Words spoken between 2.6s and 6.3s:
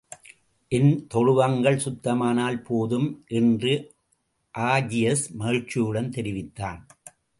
போதும்! என்று ஆஜியஸ் மகிழ்ச்சியுடன்